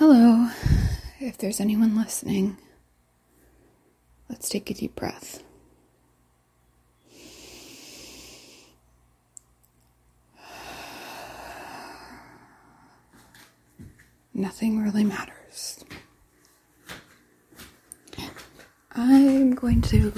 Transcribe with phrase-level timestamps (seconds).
[0.00, 0.48] Hello,
[1.18, 2.56] if there's anyone listening,
[4.30, 5.42] let's take a deep breath.
[14.32, 15.84] Nothing really matters.
[18.92, 20.14] I'm going to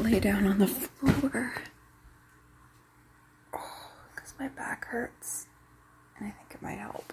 [0.00, 1.52] lay down on the floor
[3.54, 5.46] oh, because my back hurts
[6.18, 7.12] and I think it might help.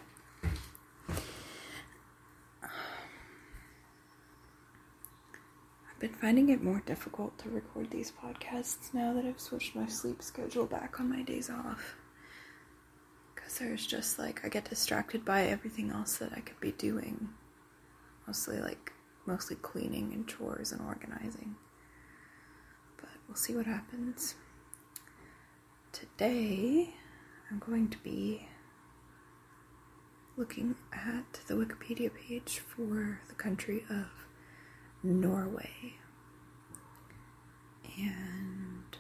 [6.00, 10.22] Been finding it more difficult to record these podcasts now that I've switched my sleep
[10.22, 11.96] schedule back on my days off.
[13.36, 17.30] Because there's just like, I get distracted by everything else that I could be doing.
[18.28, 18.94] Mostly like,
[19.26, 21.56] mostly cleaning and chores and organizing.
[22.98, 24.36] But we'll see what happens.
[25.92, 26.94] Today,
[27.52, 28.48] I'm going to be
[30.38, 34.29] looking at the Wikipedia page for the country of
[35.04, 35.94] Norway.
[37.98, 38.98] And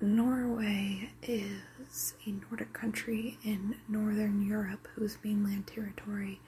[0.00, 6.40] Norway is a Nordic country in northern Europe whose mainland territory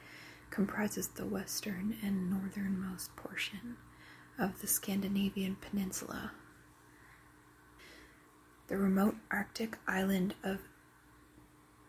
[0.50, 3.76] comprises the western and northernmost portion
[4.38, 6.32] of the Scandinavian peninsula.
[8.68, 10.60] The remote Arctic island of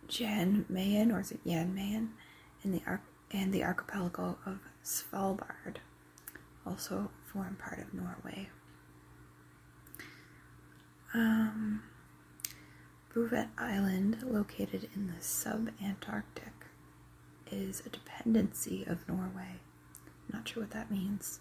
[0.08, 2.12] Jan Mayen, or is it Jan Mayen,
[2.64, 3.02] in the Ar-
[3.34, 5.78] and the archipelago of Svalbard
[6.66, 8.50] also form part of Norway.
[11.14, 11.84] Um,
[13.14, 16.54] Bouvet Island, located in the sub-Antarctic,
[17.52, 19.60] is a dependency of Norway.
[20.32, 21.40] not sure what that means.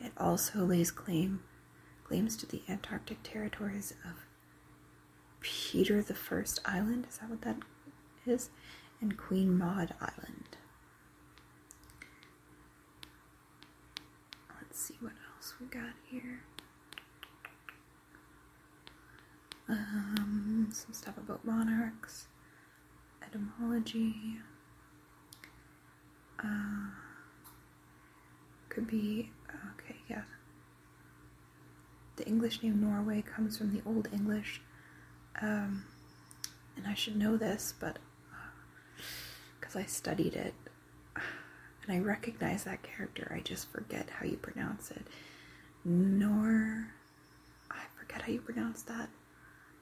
[0.00, 1.40] It also lays claim
[2.04, 4.26] claims to the Antarctic territories of
[5.40, 7.06] Peter the First Island.
[7.08, 7.56] Is that what that
[8.24, 8.50] is?
[9.00, 10.56] And Queen Maud Island.
[14.76, 16.42] Let's see what else we got here.
[19.70, 22.26] Um, some stuff about monarchs,
[23.22, 24.36] etymology.
[26.38, 26.90] Uh,
[28.68, 29.30] could be
[29.80, 30.24] okay, yeah.
[32.16, 34.60] The English name Norway comes from the Old English,
[35.40, 35.86] um,
[36.76, 37.98] and I should know this, but
[39.58, 40.52] because uh, I studied it,
[41.86, 45.06] and I recognize that character, I just forget how you pronounce it.
[45.84, 46.88] Nor,
[47.70, 49.08] I forget how you pronounce that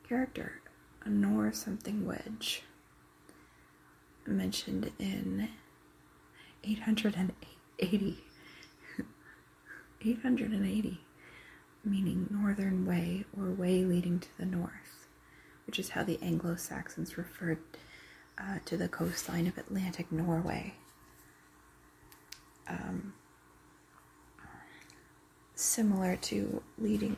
[0.08, 0.60] character.
[1.06, 2.62] Nor something wedge
[4.26, 5.48] mentioned in
[6.62, 8.18] 880.
[10.06, 11.00] 880,
[11.84, 15.06] meaning northern way or way leading to the north,
[15.66, 17.58] which is how the Anglo Saxons referred
[18.38, 20.74] uh, to the coastline of Atlantic Norway.
[22.68, 23.12] Um,
[25.54, 27.16] similar to leading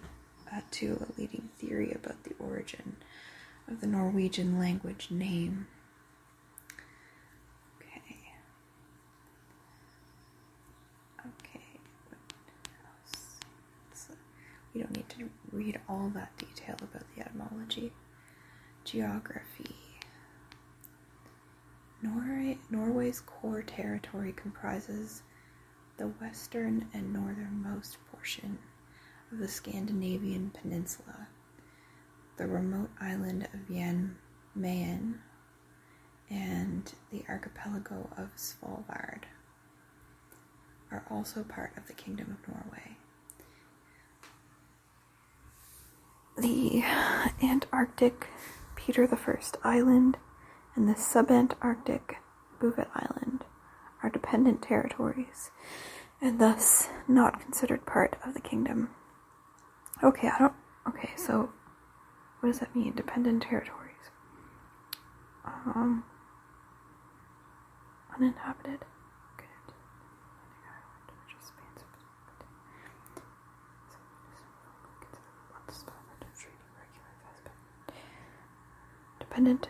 [0.53, 2.97] uh, to a leading theory about the origin
[3.69, 5.67] of the Norwegian language name.
[7.81, 8.17] Okay.
[11.21, 11.61] Okay.
[12.09, 12.19] What
[12.84, 13.23] else?
[13.95, 14.15] So
[14.75, 17.93] we don't need to read all that detail about the etymology.
[18.84, 19.75] Geography.
[22.03, 25.23] Norway, Norway's core territory comprises
[25.99, 28.59] the western and northernmost portion
[29.33, 31.29] of the Scandinavian peninsula,
[32.37, 34.17] the remote island of Jan
[34.55, 35.21] Mayen,
[36.29, 39.23] and the archipelago of Svalbard
[40.91, 42.97] are also part of the Kingdom of Norway.
[46.37, 46.83] The
[47.43, 48.27] Antarctic
[48.75, 50.19] Peter I Island
[50.75, 52.17] and the subantarctic
[52.61, 53.45] Bouvet Island
[54.06, 55.50] are dependent territories
[56.21, 58.91] and thus not considered part of the kingdom.
[60.03, 60.55] Okay, I don't.
[60.89, 61.50] Okay, so
[62.41, 62.93] what does that mean?
[62.95, 64.11] Dependent territories.
[65.45, 66.05] Um,
[68.15, 68.84] uninhabited.
[69.36, 69.47] Good.
[79.19, 79.69] Dependent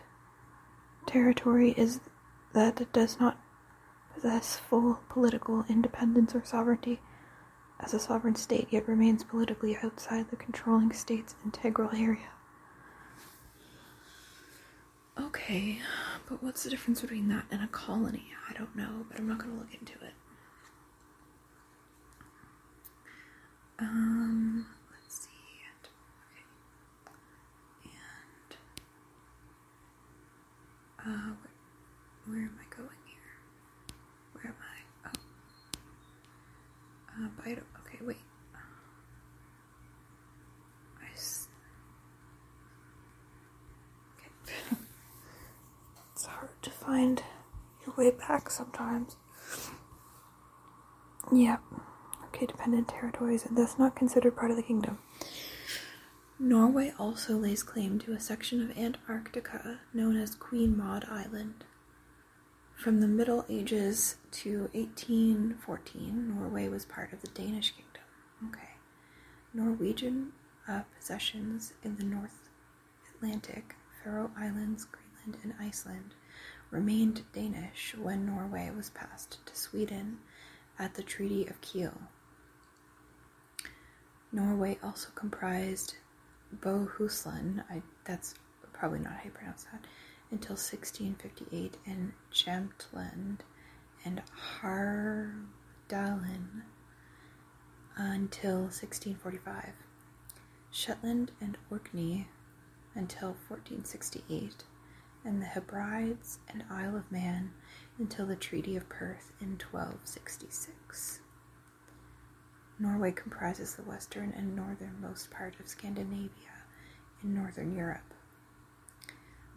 [1.05, 1.99] territory is
[2.53, 3.37] that it does not
[4.21, 6.99] possess full political independence or sovereignty
[7.79, 12.29] as a sovereign state, yet remains politically outside the controlling state's integral area.
[15.19, 15.79] Okay,
[16.29, 18.25] but what's the difference between that and a colony?
[18.49, 20.13] I don't know, but I'm not going to look into it.
[23.79, 25.29] Um, let's see.
[25.83, 25.91] Okay.
[31.05, 31.35] And, uh,
[32.25, 33.37] where am I going here?
[34.33, 34.81] Where am I?
[35.07, 35.11] Oh.
[37.19, 37.27] Uh.
[37.49, 38.17] Okay, wait.
[44.17, 44.53] Okay.
[46.13, 47.23] it's hard to find
[47.85, 49.15] your way back sometimes.
[51.31, 51.61] Yep.
[52.25, 54.99] Okay, dependent territories, and thus not considered part of the kingdom.
[56.39, 61.63] Norway also lays claim to a section of Antarctica known as Queen Maud Island.
[62.77, 68.03] From the Middle Ages to 1814, Norway was part of the Danish kingdom.
[68.49, 68.69] Okay.
[69.51, 70.31] Norwegian
[70.67, 72.49] uh, possessions in the North
[73.15, 76.13] Atlantic, Faroe Islands, Greenland, and Iceland
[76.69, 80.19] remained Danish when Norway was passed to Sweden
[80.77, 81.99] at the Treaty of Kiel.
[84.31, 85.95] Norway also comprised
[86.55, 88.35] Bohuslän, I, that's
[88.71, 89.83] probably not how you pronounce that,
[90.31, 93.39] until 1658, in Jämtland
[94.03, 94.21] and
[94.61, 96.63] Härjedalen
[97.95, 99.73] until 1645,
[100.69, 102.27] Shetland and Orkney
[102.93, 104.63] until 1468,
[105.25, 107.53] and the Hebrides and Isle of Man
[107.97, 111.21] until the Treaty of Perth in 1266.
[112.79, 116.29] Norway comprises the western and northernmost part of Scandinavia
[117.23, 118.13] in northern Europe.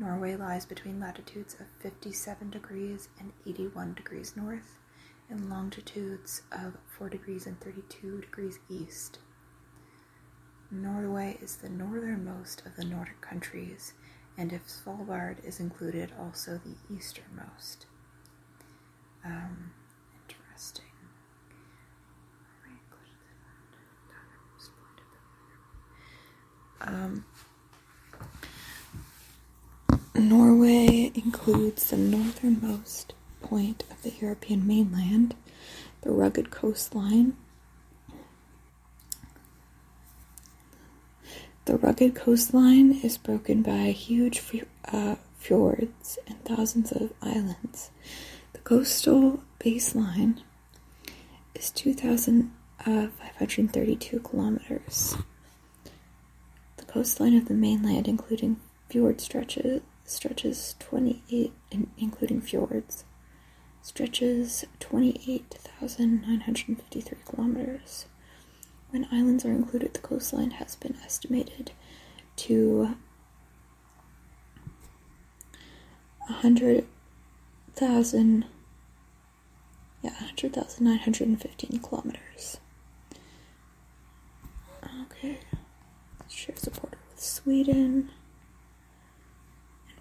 [0.00, 4.78] Norway lies between latitudes of 57 degrees and 81 degrees north
[5.28, 9.18] and longitudes of 4 degrees and 32 degrees east.
[10.70, 13.92] Norway is the northernmost of the Nordic countries,
[14.38, 17.84] and if Svalbard is included, also the easternmost.
[19.22, 19.72] Um,
[20.26, 20.86] interesting.
[26.80, 27.26] Um,
[30.28, 35.34] Norway includes the northernmost point of the European mainland,
[36.02, 37.38] the rugged coastline.
[41.64, 44.42] The rugged coastline is broken by huge
[44.92, 47.90] uh, fjords and thousands of islands.
[48.52, 50.42] The coastal baseline
[51.54, 55.16] is 2,532 kilometers.
[56.76, 61.52] The coastline of the mainland, including fjord stretches, stretches 28,
[61.96, 63.04] including fjords,
[63.80, 68.06] stretches 28,953 kilometers.
[68.90, 71.72] When islands are included, the coastline has been estimated
[72.36, 72.96] to
[76.26, 78.44] 100,000
[80.02, 82.56] yeah, 100,915 kilometers.
[85.02, 85.38] Okay.
[86.28, 88.08] Shares a border with Sweden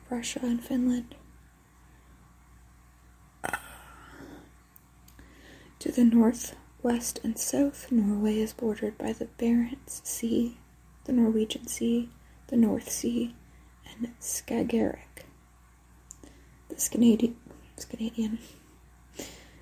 [0.10, 1.16] Russia and Finland.
[5.80, 10.58] To the north, west, and south, Norway is bordered by the Barents Sea,
[11.06, 12.10] the Norwegian Sea,
[12.48, 13.36] the North Sea,
[13.98, 15.26] and Skagerrak.
[16.70, 18.40] The Scandinavian,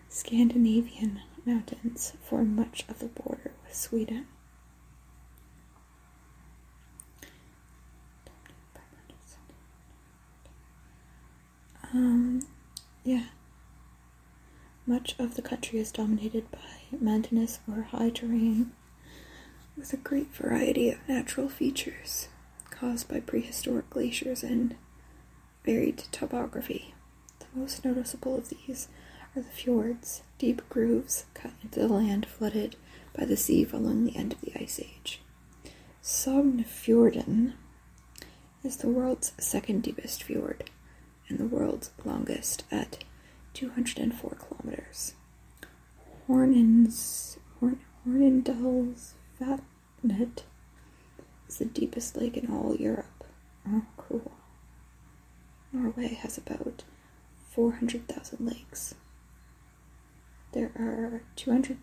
[0.09, 4.27] Scandinavian mountains form much of the border with Sweden.
[11.93, 12.41] Um,
[13.03, 13.25] yeah.
[14.85, 18.71] Much of the country is dominated by mountainous or high terrain
[19.77, 22.27] with a great variety of natural features
[22.69, 24.75] caused by prehistoric glaciers and
[25.65, 26.93] varied topography.
[27.39, 28.87] The most noticeable of these
[29.35, 32.75] are the fjords, deep grooves cut into the land flooded
[33.17, 35.21] by the sea following the end of the Ice Age.
[36.03, 37.53] Sognefjorden
[38.63, 40.69] is the world's second deepest fjord
[41.29, 41.66] and the world's
[42.03, 43.03] longest at
[43.53, 45.13] 204 kilometers.
[46.27, 50.43] Hornins, Horn, Hornindalsvatnet
[51.47, 53.23] is the deepest lake in all Europe.
[53.67, 54.31] Oh, cool.
[55.71, 56.83] Norway has about
[57.49, 58.93] 400,000 lakes.
[60.53, 61.77] There are 200,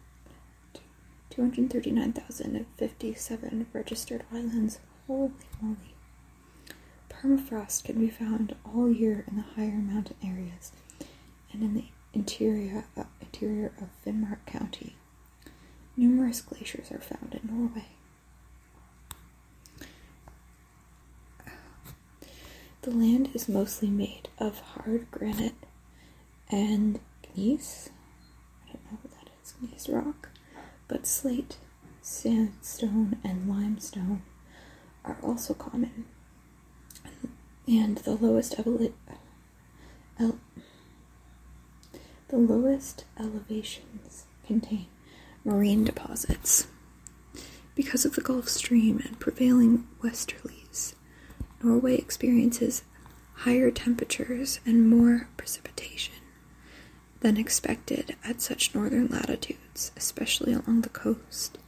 [1.30, 4.78] 239,057 registered islands.
[5.06, 5.93] Holy moly.
[7.24, 10.72] Permafrost can be found all year in the higher mountain areas
[11.52, 12.84] and in the interior,
[13.18, 14.96] interior of Finnmark County.
[15.96, 17.86] Numerous glaciers are found in Norway.
[22.82, 25.54] The land is mostly made of hard granite
[26.50, 27.00] and
[27.34, 27.88] gneiss.
[28.68, 30.28] I don't know what that is, gneiss rock.
[30.88, 31.56] But slate,
[32.02, 34.22] sandstone, and limestone
[35.06, 36.04] are also common
[37.66, 38.56] and the lowest
[42.28, 44.86] The lowest elevations contain
[45.44, 46.66] marine deposits.
[47.74, 50.94] Because of the Gulf Stream and prevailing westerlies,
[51.62, 52.82] Norway experiences
[53.34, 56.14] higher temperatures and more precipitation
[57.20, 61.58] than expected at such northern latitudes, especially along the coast.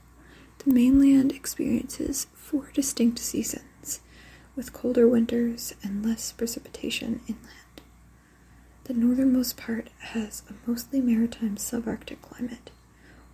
[0.65, 3.65] The mainland experiences four distinct seasons,
[4.57, 7.81] with colder winters and less precipitation inland.
[8.85, 12.71] The northernmost part has a mostly maritime subarctic climate,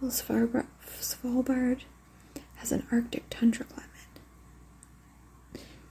[0.00, 1.80] while Svalbard
[2.56, 3.88] has an arctic tundra climate.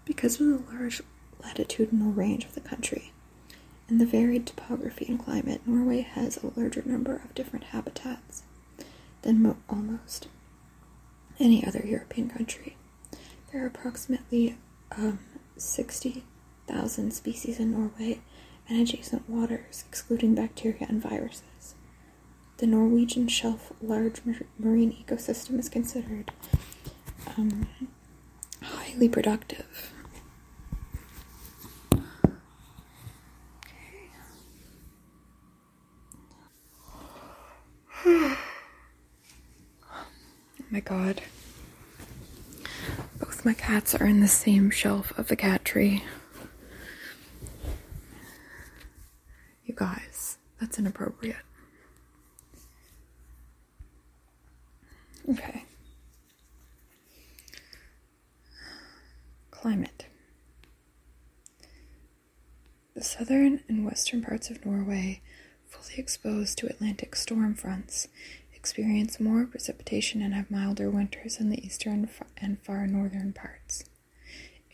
[0.06, 1.02] Because of the large
[1.44, 3.12] latitudinal range of the country
[3.88, 8.44] and the varied topography and climate, Norway has a larger number of different habitats
[9.22, 10.28] than mo- almost
[11.40, 12.76] any other European country.
[13.52, 14.58] There are approximately
[14.98, 15.20] um,
[15.58, 18.22] 60,000 species in Norway
[18.68, 21.76] and adjacent waters, excluding bacteria and viruses.
[22.58, 26.32] The Norwegian shelf large mar- marine ecosystem is considered
[27.38, 27.68] um,
[28.62, 29.92] highly productive.
[38.06, 38.38] oh
[40.70, 41.22] my god.
[43.44, 46.04] My cats are in the same shelf of the cat tree.
[49.66, 51.38] You guys, that's inappropriate.
[55.28, 55.64] Okay.
[59.50, 60.06] Climate.
[62.94, 65.22] The southern and western parts of Norway,
[65.68, 68.08] fully exposed to Atlantic storm fronts,
[68.62, 73.86] experience more precipitation and have milder winters in the eastern and far northern parts.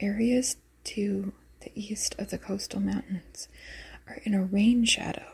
[0.02, 3.48] Areas to the east of the coastal mountains
[4.06, 5.32] are in a rain shadow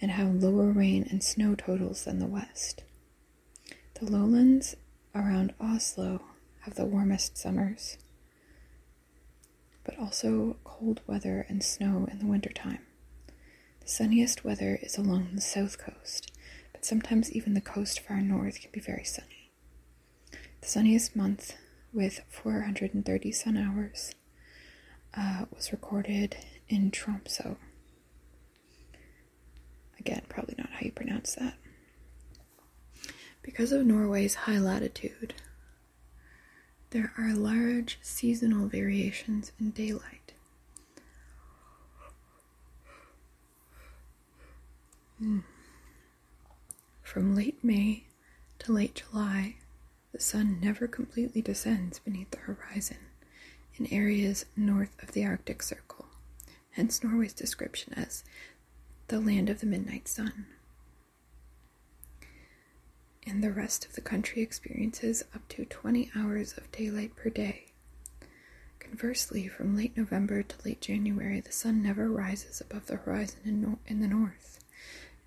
[0.00, 2.84] and have lower rain and snow totals than the west.
[4.00, 4.74] The lowlands
[5.14, 6.22] around Oslo
[6.60, 7.98] have the warmest summers,
[9.84, 12.80] but also cold weather and snow in the wintertime.
[13.80, 16.32] The sunniest weather is along the south coast,
[16.80, 19.50] but sometimes even the coast far north can be very sunny.
[20.62, 21.54] The sunniest month,
[21.92, 24.14] with 430 sun hours,
[25.14, 26.38] uh, was recorded
[26.70, 27.58] in Tromso.
[29.98, 31.52] Again, probably not how you pronounce that.
[33.42, 35.34] Because of Norway's high latitude,
[36.92, 40.32] there are large seasonal variations in daylight.
[45.22, 45.42] Mm.
[47.10, 48.04] From late May
[48.60, 49.56] to late July,
[50.12, 52.98] the sun never completely descends beneath the horizon
[53.74, 56.06] in areas north of the Arctic Circle,
[56.70, 58.22] hence Norway's description as
[59.08, 60.46] the land of the midnight sun
[63.26, 67.66] and the rest of the country experiences up to 20 hours of daylight per day.
[68.78, 73.60] Conversely, from late November to late January, the sun never rises above the horizon in,
[73.60, 74.59] no- in the north,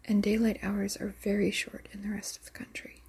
[0.06, 3.02] and daylight hours are very short in the rest of the country.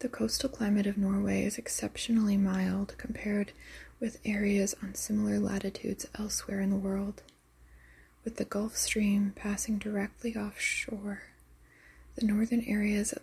[0.00, 3.52] The coastal climate of Norway is exceptionally mild compared
[4.00, 7.22] with areas on similar latitudes elsewhere in the world,
[8.24, 11.22] with the Gulf Stream passing directly offshore
[12.14, 13.22] the northern areas of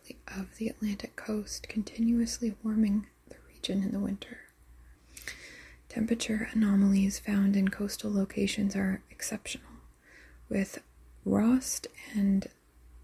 [0.57, 4.39] the, Atlantic coast continuously warming the region in the winter.
[5.89, 9.67] Temperature anomalies found in coastal locations are exceptional,
[10.49, 10.81] with
[11.23, 12.47] Rost and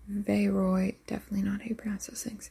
[0.09, 2.49] Veyroy, definitely not how you pronounce those things,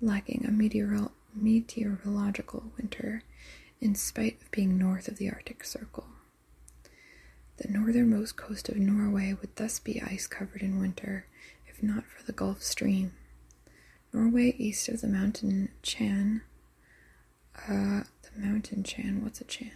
[0.00, 3.22] lacking a meteoro- meteorological winter
[3.80, 6.06] in spite of being north of the Arctic Circle.
[7.58, 11.26] The northernmost coast of Norway would thus be ice covered in winter
[11.68, 13.12] if not for the Gulf Stream.
[14.12, 16.42] Norway, east of the mountain Chan.
[17.68, 19.70] Uh, the mountain Chan, what's a Chan?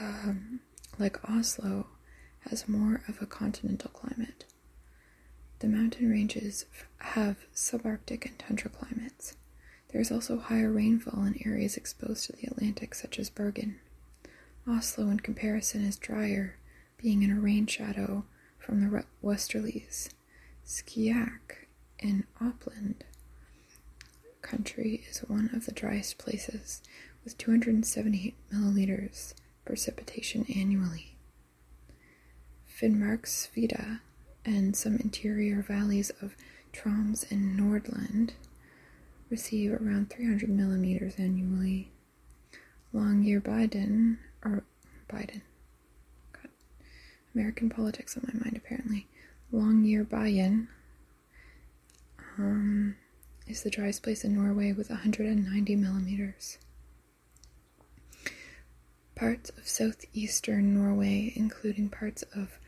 [0.00, 0.60] Um,
[0.98, 1.86] like Oslo,
[2.50, 4.44] has more of a continental climate.
[5.60, 6.66] The mountain ranges
[6.98, 9.36] have subarctic and tundra climates.
[9.90, 13.80] There is also higher rainfall in areas exposed to the Atlantic, such as Bergen.
[14.66, 16.56] Oslo, in comparison, is drier,
[16.96, 18.24] being in a rain shadow
[18.58, 20.10] from the westerlies.
[20.66, 21.66] Skjak
[21.98, 23.02] in Oppland
[24.42, 26.80] country is one of the driest places,
[27.24, 31.17] with 278 milliliters precipitation annually.
[32.80, 34.00] Finnmarksvidda
[34.44, 36.36] and some interior valleys of
[36.72, 38.30] Troms and Nordland
[39.30, 41.90] receive around 300 millimeters annually.
[42.94, 44.64] Longyearbyen, or
[45.10, 45.42] Biden,
[46.32, 46.48] God,
[47.34, 49.06] American politics on my mind, apparently.
[49.52, 50.68] Longyearbyen
[52.38, 52.96] um,
[53.46, 56.58] is the driest place in Norway with 190 millimeters.
[59.14, 62.58] Parts of southeastern Norway, including parts of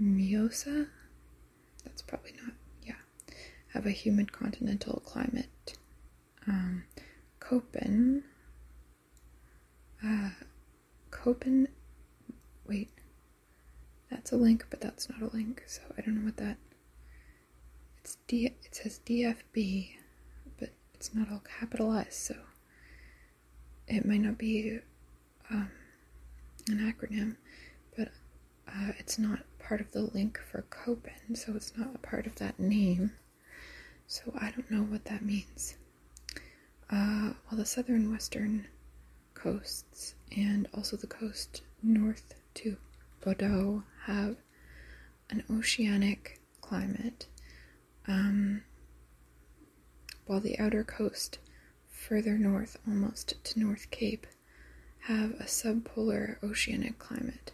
[0.00, 0.88] Mjosa,
[1.84, 2.94] that's probably not, yeah,
[3.74, 5.76] have a humid continental climate.
[6.46, 6.84] Um,
[7.40, 8.22] Köppen,
[10.04, 10.30] uh,
[11.10, 11.66] Köppen,
[12.66, 12.90] wait,
[14.10, 16.56] that's a link, but that's not a link, so I don't know what that.
[17.98, 18.46] It's D.
[18.46, 19.90] It says DFB,
[20.58, 22.36] but it's not all capitalized, so
[23.86, 24.78] it might not be
[25.50, 25.70] um,
[26.68, 27.36] an acronym,
[27.96, 28.08] but
[28.68, 32.36] uh, it's not part of the link for Köppen, so it's not a part of
[32.36, 33.12] that name.
[34.06, 35.76] So I don't know what that means.
[36.90, 38.66] Uh, while the southern western
[39.34, 42.76] coasts and also the coast north to
[43.22, 44.36] Bodø have
[45.30, 47.26] an oceanic climate,
[48.08, 48.62] um,
[50.26, 51.38] while the outer coast,
[51.88, 54.26] further north almost to North Cape,
[55.00, 57.52] have a subpolar oceanic climate.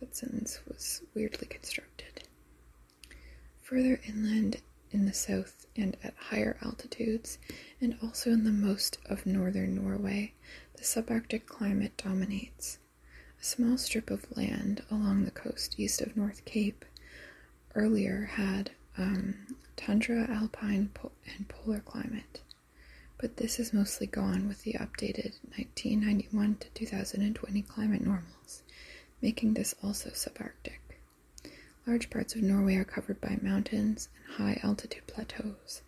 [0.00, 2.24] That sentence was weirdly constructed.
[3.62, 7.38] Further inland in the south and at higher altitudes,
[7.80, 10.32] and also in the most of northern Norway,
[10.74, 12.78] the subarctic climate dominates.
[13.40, 16.84] A small strip of land along the coast east of North Cape
[17.74, 20.90] earlier had um, tundra, alpine,
[21.36, 22.40] and polar climate,
[23.18, 28.62] but this is mostly gone with the updated 1991 to 2020 climate normals,
[29.20, 30.78] making this also subarctic.
[31.86, 35.82] Large parts of Norway are covered by mountains and high altitude plateaus,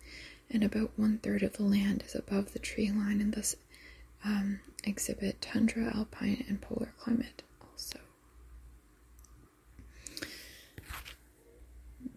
[0.49, 3.55] and about one third of the land is above the tree line and thus
[4.25, 7.99] um, exhibit tundra, alpine, and polar climate also.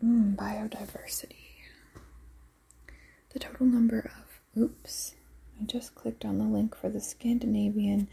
[0.05, 1.37] Mm, biodiversity.
[3.31, 5.14] The total number of, oops,
[5.61, 8.09] I just clicked on the link for the Scandinavian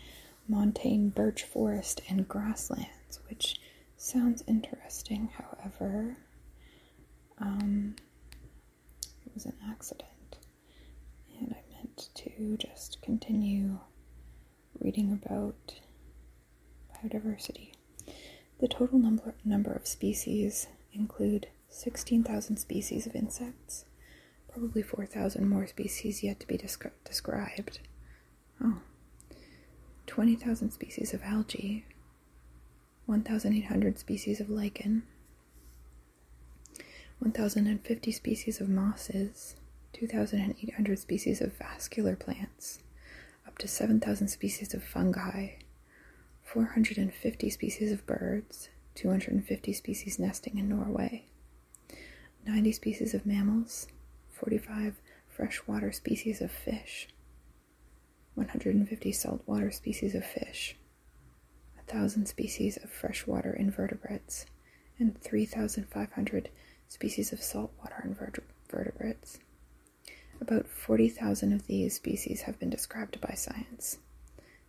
[0.47, 3.59] montane birch forest and grasslands, which
[3.97, 5.29] sounds interesting.
[5.37, 6.17] However,
[7.39, 7.95] um,
[9.25, 10.09] it was an accident
[11.39, 13.79] and I meant to just continue
[14.79, 15.79] reading about
[16.95, 17.71] biodiversity.
[18.59, 23.85] The total number, number of species include 16,000 species of insects,
[24.51, 27.79] probably 4,000 more species yet to be descri- described.
[28.63, 28.79] Oh.
[30.07, 31.85] 20,000 species of algae,
[33.05, 35.03] 1,800 species of lichen,
[37.19, 39.55] 1,050 species of mosses,
[39.93, 42.79] 2,800 species of vascular plants,
[43.47, 45.49] up to 7,000 species of fungi,
[46.43, 51.25] 450 species of birds, 250 species nesting in Norway,
[52.45, 53.87] 90 species of mammals,
[54.31, 54.95] 45
[55.29, 57.07] freshwater species of fish,
[58.35, 60.75] 150 saltwater species of fish,
[61.75, 64.45] 1,000 species of freshwater invertebrates,
[64.99, 66.49] and 3,500
[66.87, 69.39] species of saltwater invertebrates.
[70.41, 73.99] About 40,000 of these species have been described by science.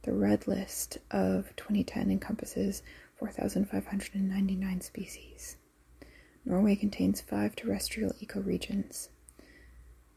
[0.03, 2.83] The red list of 2010 encompasses
[3.19, 5.57] 4,599 species.
[6.45, 9.09] Norway contains five terrestrial ecoregions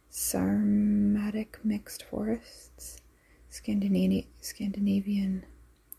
[0.10, 3.02] Sarmatic mixed forests,
[3.52, 5.46] Scandinavi- Scandinavian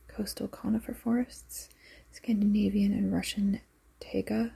[0.06, 1.68] coastal conifer forests,
[2.12, 3.60] Scandinavian and Russian
[4.00, 4.52] taiga,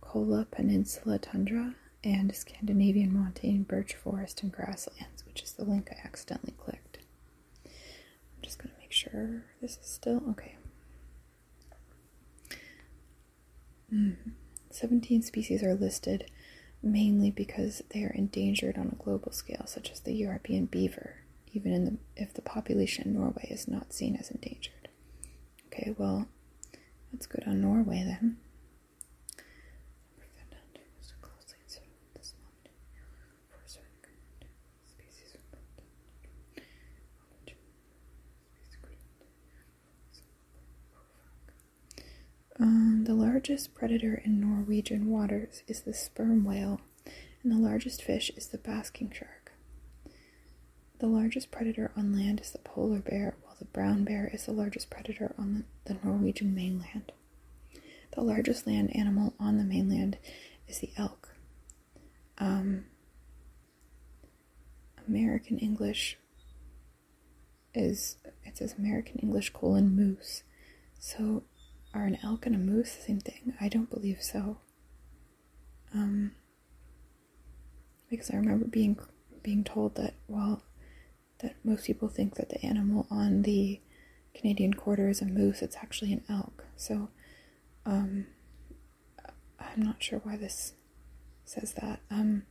[0.00, 6.06] Kola Peninsula tundra, and Scandinavian montane birch forest and grasslands, which is the link I
[6.06, 6.98] accidentally clicked.
[7.64, 10.56] I'm just going to make sure this is still okay.
[13.92, 14.16] Mm.
[14.70, 16.30] 17 species are listed
[16.82, 21.16] mainly because they are endangered on a global scale, such as the European beaver,
[21.66, 24.88] even the, if the population in Norway is not seen as endangered.
[25.66, 26.26] Okay, well,
[27.12, 28.38] that's good on Norway then.
[42.60, 46.80] Um, the largest predator in Norwegian waters is the sperm whale,
[47.44, 49.47] and the largest fish is the basking shark.
[50.98, 54.52] The largest predator on land is the polar bear, while the brown bear is the
[54.52, 57.12] largest predator on the, Norwegian mainland.
[58.14, 60.18] The largest land animal on the mainland
[60.66, 61.34] is the elk.
[62.38, 62.86] Um,
[65.06, 66.18] American English
[67.74, 70.42] is it says American English colon moose.
[70.98, 71.44] So
[71.94, 73.54] are an elk and a moose the same thing?
[73.60, 74.58] I don't believe so.
[75.94, 76.32] Um,
[78.10, 78.98] because I remember being
[79.42, 80.62] being told that well,
[81.40, 83.80] that most people think that the animal on the
[84.34, 85.62] Canadian quarter is a moose.
[85.62, 86.64] It's actually an elk.
[86.76, 87.08] So,
[87.86, 88.26] um,
[89.58, 90.74] I'm not sure why this
[91.44, 92.00] says that.
[92.10, 92.44] Um,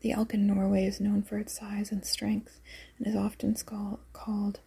[0.00, 2.60] the elk in Norway is known for its size and strength
[2.98, 3.54] and is often
[4.12, 4.60] called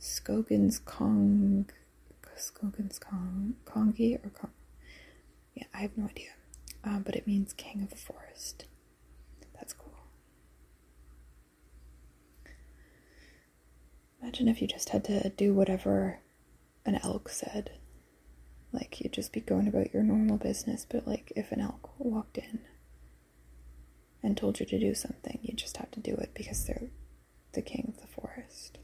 [0.00, 1.68] Skogens Kong,
[2.36, 4.52] Skogens Kong, Kongi or Kong.
[5.54, 6.30] Yeah, I have no idea.
[6.84, 8.64] Uh, but it means king of the forest.
[9.54, 9.92] That's cool.
[14.20, 16.20] Imagine if you just had to do whatever
[16.84, 17.70] an elk said.
[18.72, 22.36] Like, you'd just be going about your normal business, but like, if an elk walked
[22.38, 22.60] in
[24.22, 26.90] and told you to do something, you'd just have to do it because they're
[27.52, 28.78] the king of the forest.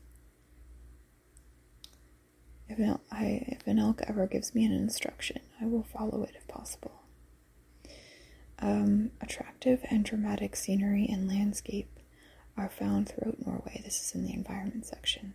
[2.69, 6.35] If an, I, if an elk ever gives me an instruction, I will follow it
[6.35, 7.03] if possible.
[8.59, 11.94] Um, attractive and dramatic scenery and landscape
[12.57, 13.81] are found throughout Norway.
[13.85, 15.35] This is in the environment section.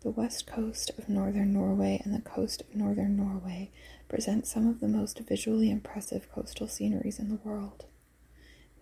[0.00, 3.70] The west coast of northern Norway and the coast of northern Norway
[4.08, 7.86] present some of the most visually impressive coastal sceneries in the world.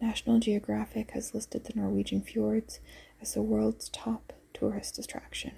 [0.00, 2.80] National Geographic has listed the Norwegian fjords
[3.20, 5.52] as the world's top tourist attraction.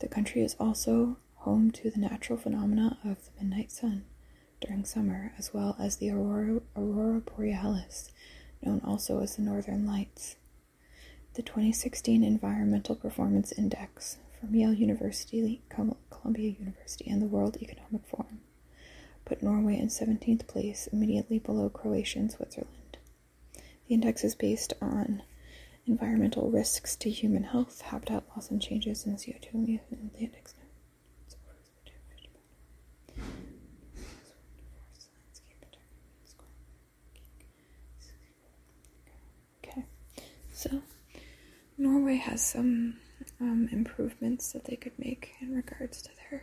[0.00, 4.04] The country is also home to the natural phenomena of the midnight sun
[4.60, 8.10] during summer, as well as the aurora, aurora borealis,
[8.62, 10.36] known also as the northern lights.
[11.34, 18.40] The 2016 Environmental Performance Index from Yale University, Columbia University, and the World Economic Forum
[19.24, 22.98] put Norway in 17th place, immediately below Croatia and Switzerland.
[23.86, 25.22] The index is based on
[25.86, 30.54] environmental risks to human health, habitat loss, and changes in CO2 emissions in the index.
[39.64, 39.84] Okay,
[40.60, 40.82] so
[41.78, 42.98] Norway has some
[43.40, 46.42] um, improvements that they could make in regards to their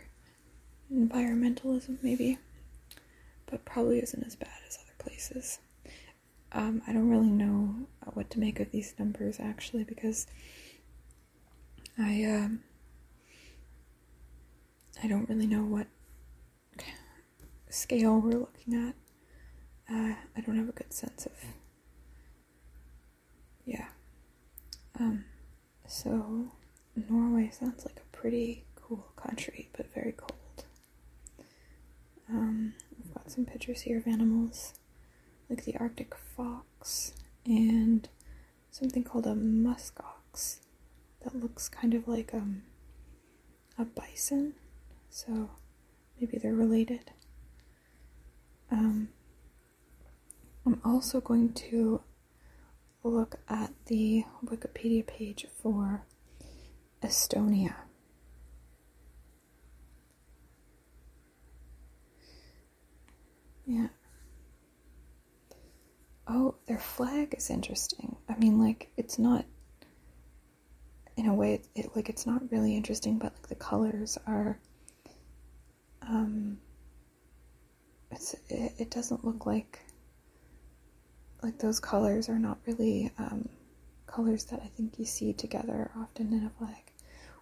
[0.92, 2.38] environmentalism, maybe
[3.46, 5.60] but probably isn't as bad as other places.
[6.50, 10.26] Um, I don't really know what to make of these numbers actually because
[11.96, 12.64] I um,
[15.02, 15.86] I don't really know what
[17.70, 18.94] scale we're looking at.
[19.94, 21.32] Uh, I don't have a good sense of
[23.64, 23.88] yeah.
[24.98, 25.24] Um,
[25.86, 26.48] so
[27.08, 30.64] Norway sounds like a pretty cool country, but very cold.
[32.28, 34.74] Um, I've got some pictures here of animals
[35.48, 37.12] like the Arctic fox
[37.46, 38.08] and
[38.70, 40.58] something called a muskox
[41.22, 42.62] that looks kind of like um,
[43.78, 44.54] a bison.
[45.10, 45.50] So
[46.20, 47.10] maybe they're related.
[48.70, 49.08] Um,
[50.66, 52.02] I'm also going to
[53.02, 56.04] look at the Wikipedia page for
[57.02, 57.74] Estonia.
[63.66, 63.88] Yeah.
[66.26, 68.16] Oh, their flag is interesting.
[68.28, 69.44] I mean, like, it's not.
[71.16, 74.58] In a way, it, it like it's not really interesting, but like the colors are.
[76.02, 76.58] Um.
[78.10, 79.80] It's it, it doesn't look like.
[81.42, 83.48] Like those colors are not really um,
[84.06, 86.92] colors that I think you see together often in a flag,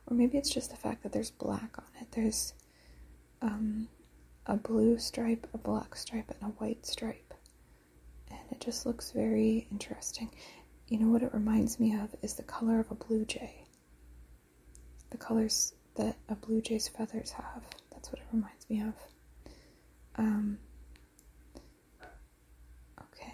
[0.06, 2.08] or maybe it's just the fact that there's black on it.
[2.12, 2.52] There's
[3.42, 3.88] um,
[4.46, 7.34] a blue stripe, a black stripe, and a white stripe.
[8.30, 10.30] And it just looks very interesting.
[10.88, 13.64] You know what it reminds me of is the color of a blue jay.
[15.10, 17.62] The colors that a blue jay's feathers have.
[17.92, 18.94] That's what it reminds me of.
[20.16, 20.58] Um,
[23.00, 23.32] okay.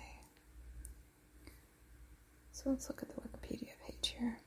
[2.62, 4.38] So let's look at the Wikipedia page here.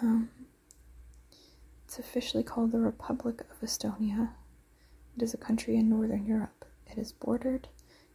[0.00, 0.30] Um,
[1.84, 4.30] it's officially called the Republic of Estonia.
[5.16, 6.64] It is a country in northern Europe.
[6.86, 7.66] It is bordered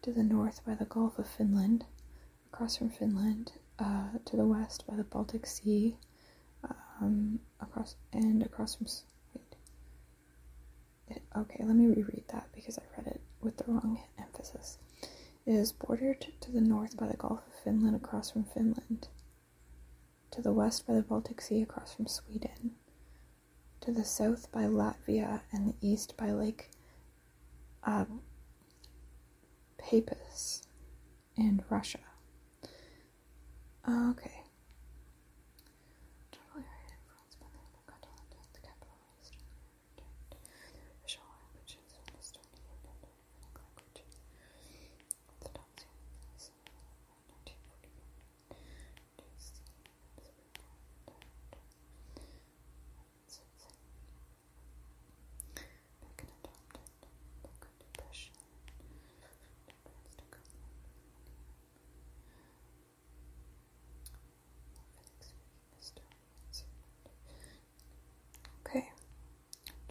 [0.03, 1.85] to the north by the Gulf of Finland,
[2.53, 5.97] across from Finland, uh, to the west by the Baltic Sea,
[7.01, 9.03] um, across and across from.
[9.33, 9.55] Wait.
[11.09, 14.77] It, okay, let me reread that because I read it with the wrong emphasis.
[15.45, 19.07] It is bordered to the north by the Gulf of Finland, across from Finland,
[20.31, 22.75] to the west by the Baltic Sea, across from Sweden
[23.85, 26.71] to the south by Latvia and the east by Lake
[27.83, 28.21] um,
[29.77, 30.63] Peipus
[31.37, 31.99] and Russia.
[33.87, 34.44] Okay.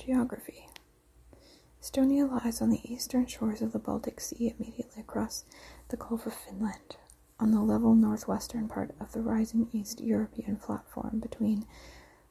[0.04, 0.68] Geography
[1.82, 5.44] Estonia lies on the eastern shores of the Baltic Sea, immediately across
[5.88, 6.96] the Gulf of Finland,
[7.40, 11.64] on the level northwestern part of the rising East European platform between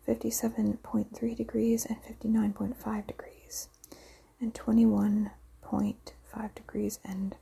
[0.07, 3.69] 57.3 degrees and 59.5 degrees,
[4.39, 5.31] and 21.5
[6.53, 7.36] degrees and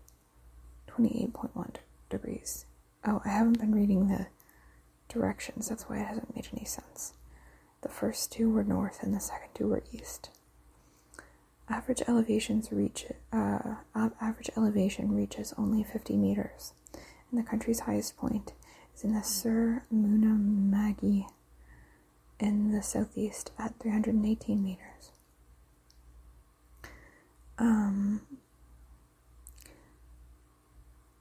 [0.87, 1.75] 28.1
[2.09, 2.65] degrees.
[3.05, 4.27] Oh, I haven't been reading the
[5.09, 7.15] directions, that's why it hasn't made any sense.
[7.81, 10.29] The first two were north and the second two were east.
[11.69, 16.73] Average elevations reach uh, average elevation reaches only 50 meters,
[17.29, 18.53] and the country's highest point
[18.95, 21.27] is in the Suur Munamägi
[22.39, 25.11] in the southeast at 318 meters.
[27.57, 28.21] Um,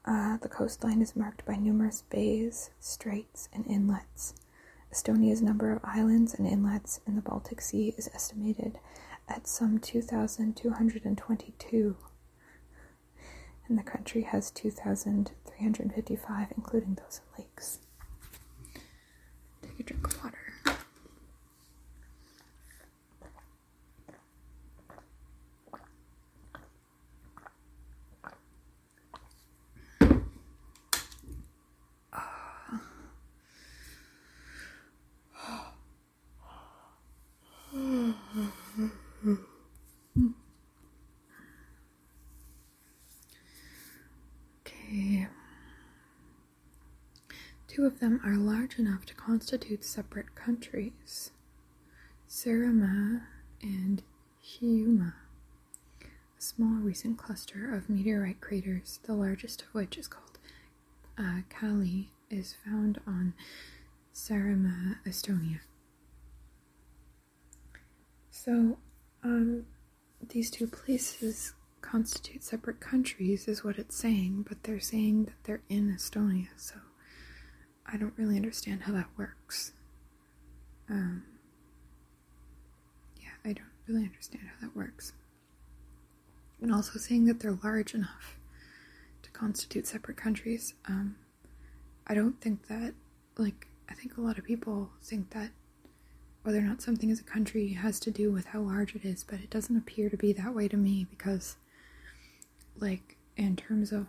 [0.04, 4.34] uh, the coastline is marked by numerous bays, straits, and inlets.
[4.92, 8.78] Estonia's number of islands and inlets in the Baltic Sea is estimated
[9.28, 11.96] at some 2,222,
[13.68, 17.78] and the country has 2,355, including those in lakes.
[19.62, 20.49] Take a drink of water.
[47.80, 51.30] Two of them are large enough to constitute separate countries
[52.28, 53.22] Saaremaa
[53.62, 54.02] and
[54.44, 55.14] Hiiumaa,
[56.02, 60.38] a small recent cluster of meteorite craters, the largest of which is called
[61.16, 63.32] uh, Kaali, is found on
[64.14, 65.60] Saaremaa, Estonia.
[68.30, 68.76] So,
[69.24, 69.64] um,
[70.28, 75.62] these two places constitute separate countries, is what it's saying, but they're saying that they're
[75.70, 76.74] in Estonia, so
[77.92, 79.72] I don't really understand how that works.
[80.88, 81.24] Um,
[83.20, 85.12] yeah, I don't really understand how that works.
[86.60, 88.36] And also saying that they're large enough
[89.22, 90.74] to constitute separate countries.
[90.86, 91.16] Um,
[92.06, 92.94] I don't think that,
[93.36, 95.50] like, I think a lot of people think that
[96.42, 99.24] whether or not something is a country has to do with how large it is,
[99.24, 101.56] but it doesn't appear to be that way to me because,
[102.78, 104.06] like, in terms of,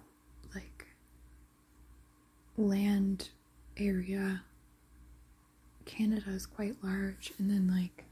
[0.53, 0.87] like,
[2.57, 3.29] land
[3.81, 4.43] area,
[5.85, 8.05] Canada is quite large, and then like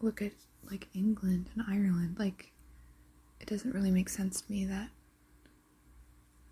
[0.00, 0.32] look at
[0.70, 2.52] like England and Ireland, like
[3.40, 4.88] it doesn't really make sense to me that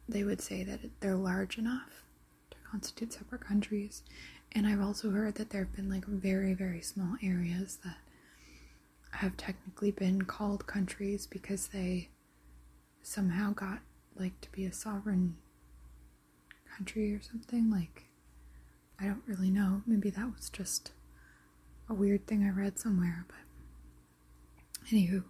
[0.09, 2.05] they would say that they're large enough
[2.51, 4.03] to constitute separate countries.
[4.53, 7.97] And I've also heard that there have been like very, very small areas that
[9.11, 12.09] have technically been called countries because they
[13.03, 13.81] somehow got
[14.19, 15.37] like to be a sovereign
[16.77, 17.71] country or something.
[17.71, 18.05] Like,
[19.01, 19.83] I don't really know.
[19.87, 20.93] Maybe that was just
[21.89, 25.23] a weird thing I read somewhere, but anywho,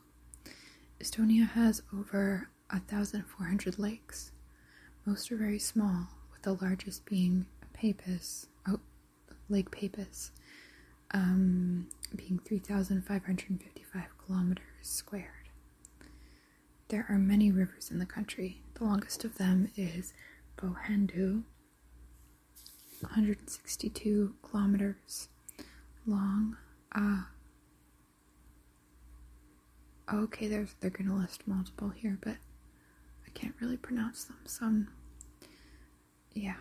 [1.00, 4.32] Estonia has over 1,400 lakes.
[5.04, 8.80] Most are very small, with the largest being Peipus, oh,
[9.48, 10.30] Lake Peipus,
[11.12, 15.30] um, being 3,555 kilometers squared.
[16.88, 18.62] There are many rivers in the country.
[18.74, 20.12] The longest of them is
[20.56, 21.42] Bohendu,
[23.00, 25.28] 162 kilometers
[26.06, 26.56] long.
[26.94, 27.28] Ah.
[30.08, 32.36] Uh, okay, there's they're gonna list multiple here, but
[33.26, 34.38] I can't really pronounce them.
[34.46, 34.88] Some,
[36.32, 36.56] yeah.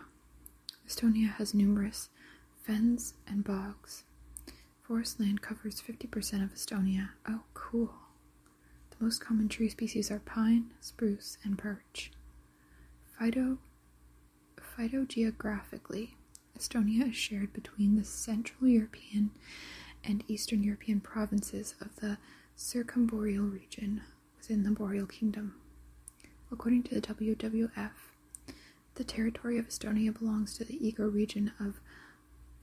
[0.88, 2.10] Estonia has numerous
[2.62, 4.04] fens and bogs.
[4.82, 7.10] Forest land covers 50% of Estonia.
[7.28, 7.92] Oh, cool.
[8.90, 12.12] The most common tree species are pine, spruce, and birch.
[13.20, 13.58] Phyto
[14.76, 16.10] Phytogeographically,
[16.58, 19.30] Estonia is shared between the Central European
[20.04, 22.18] and Eastern European provinces of the
[22.56, 24.02] Circumboreal region
[24.36, 25.54] within the Boreal Kingdom.
[26.52, 27.90] According to the WWF,
[28.96, 31.80] the territory of Estonia belongs to the ecoregion of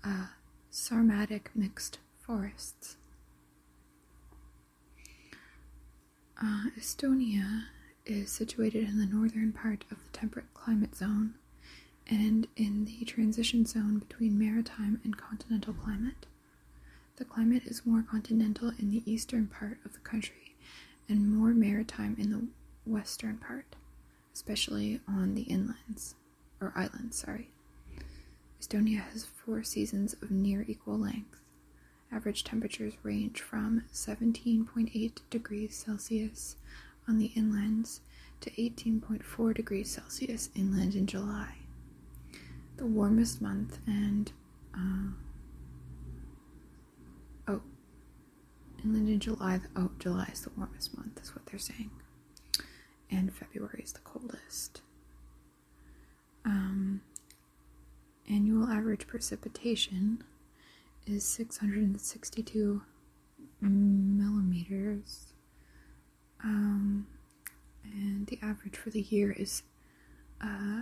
[0.04, 0.28] uh,
[0.72, 2.98] Sarmatic mixed forests.
[6.42, 7.64] Uh, Estonia
[8.06, 11.36] is situated in the northern part of the temperate climate zone
[12.10, 16.26] and in the transition zone between maritime and continental climate.
[17.16, 20.56] The climate is more continental in the eastern part of the country
[21.08, 22.48] and more maritime in the
[22.86, 23.76] western part,
[24.34, 26.16] especially on the inlands,
[26.60, 27.50] or islands, sorry.
[28.62, 31.40] Estonia has four seasons of near equal length.
[32.12, 36.56] Average temperatures range from 17.8 degrees Celsius
[37.08, 38.00] on the inlands
[38.42, 41.63] to 18.4 degrees Celsius inland in July.
[42.78, 44.32] The warmest month and
[44.74, 45.12] uh,
[47.48, 47.62] oh,
[48.84, 49.58] inland in July.
[49.60, 51.92] the, Oh, July is the warmest month, is what they're saying,
[53.12, 54.82] and February is the coldest.
[56.46, 57.02] Um,
[58.30, 60.24] annual average precipitation
[61.06, 62.82] is 662
[63.62, 65.34] millimeters.
[66.44, 67.08] Um,
[67.84, 69.64] and the average for the year is
[70.42, 70.82] uh,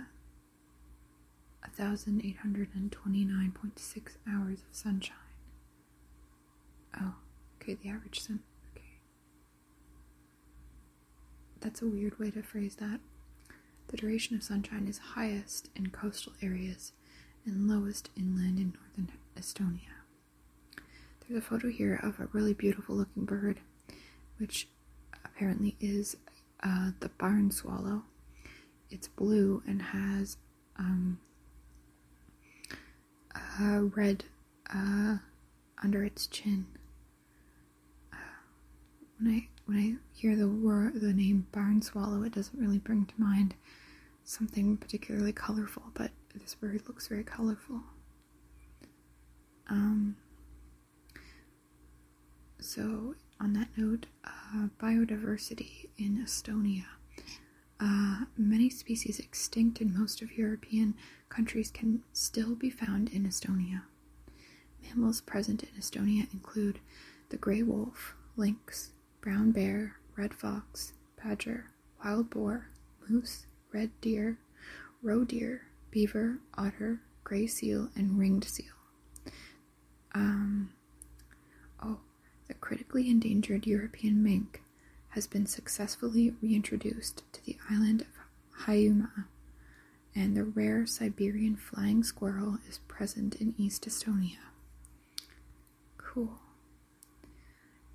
[1.78, 5.16] 1,829.6 hours of sunshine.
[7.00, 7.14] Oh,
[7.60, 8.40] okay, the average sun.
[8.74, 8.98] Okay.
[11.60, 13.00] That's a weird way to phrase that.
[13.88, 16.92] The duration of sunshine is highest in coastal areas
[17.44, 19.78] and lowest inland in northern Estonia.
[21.28, 23.60] There's a photo here of a really beautiful looking bird,
[24.38, 24.68] which
[25.24, 26.16] apparently is
[26.62, 28.02] uh, the barn swallow.
[28.90, 30.36] It's blue and has
[30.78, 31.18] um,
[33.60, 34.24] a red
[34.74, 35.16] uh,
[35.82, 36.66] under its chin.
[38.12, 38.16] Uh,
[39.18, 43.06] when I when I hear the word the name barn swallow, it doesn't really bring
[43.06, 43.54] to mind
[44.24, 47.80] something particularly colorful, but this bird looks very colorful.
[49.68, 50.16] Um,
[52.60, 56.84] so, on that note, uh, biodiversity in Estonia.
[57.82, 60.94] Uh, many species extinct in most of European
[61.28, 63.82] countries can still be found in Estonia.
[64.82, 66.78] Mammals present in Estonia include
[67.30, 68.90] the gray wolf, lynx,
[69.20, 71.70] brown bear, red fox, badger,
[72.04, 72.68] wild boar,
[73.08, 74.38] moose, red deer,
[75.02, 78.66] roe deer, beaver, otter, gray seal, and ringed seal.
[80.14, 80.70] Um,
[81.82, 81.98] oh,
[82.46, 84.61] the critically endangered European mink
[85.12, 89.24] has been successfully reintroduced to the island of Hiiumaa,
[90.14, 94.38] and the rare Siberian flying squirrel is present in East Estonia.
[95.98, 96.38] Cool.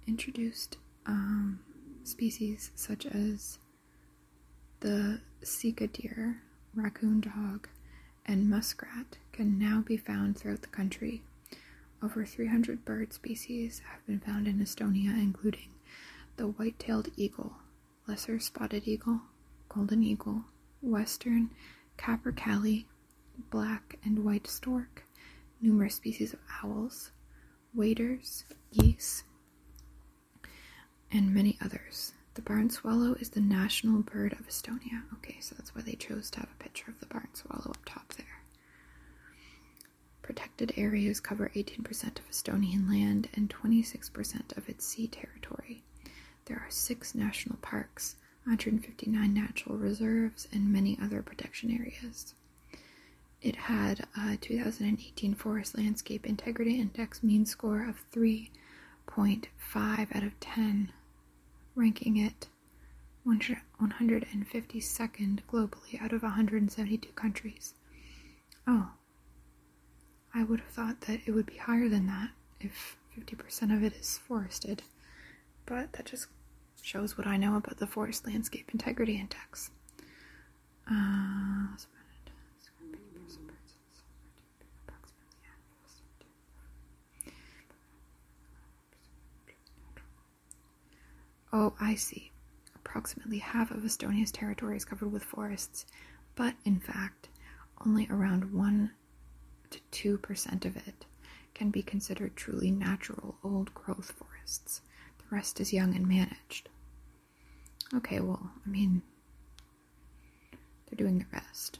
[0.07, 1.59] Introduced um,
[2.03, 3.57] species such as
[4.79, 6.41] the sika deer,
[6.75, 7.67] raccoon dog,
[8.25, 11.23] and muskrat can now be found throughout the country.
[12.03, 15.69] Over 300 bird species have been found in Estonia, including
[16.37, 17.53] the white tailed eagle,
[18.07, 19.21] lesser spotted eagle,
[19.69, 20.45] golden eagle,
[20.81, 21.49] western
[21.97, 22.85] capercaillie,
[23.49, 25.03] black and white stork,
[25.61, 27.11] numerous species of owls,
[27.73, 29.23] waders, geese,
[31.11, 32.13] and many others.
[32.35, 35.03] The barn swallow is the national bird of Estonia.
[35.15, 37.77] Okay, so that's why they chose to have a picture of the barn swallow up
[37.85, 38.25] top there.
[40.21, 45.83] Protected areas cover 18% of Estonian land and 26% of its sea territory.
[46.47, 52.33] There are six national parks, 159 natural reserves, and many other protection areas.
[53.41, 60.91] It had a 2018 Forest Landscape Integrity Index mean score of 3.5 out of 10
[61.75, 62.47] ranking it
[63.25, 67.73] 152nd globally out of 172 countries.
[68.65, 68.91] Oh,
[70.33, 72.29] I would have thought that it would be higher than that
[72.59, 74.83] if 50% of it is forested,
[75.65, 76.27] but that just
[76.87, 79.71] shows what I know about the Forest Landscape Integrity Index.
[80.89, 81.67] Uh,
[91.53, 92.31] Oh, I see.
[92.75, 95.85] Approximately half of Estonia's territory is covered with forests,
[96.35, 97.29] but in fact,
[97.85, 98.91] only around 1
[99.71, 101.05] to 2% of it
[101.53, 104.81] can be considered truly natural old growth forests.
[105.17, 106.69] The rest is young and managed.
[107.95, 109.01] Okay, well, I mean,
[110.89, 111.79] they're doing their best.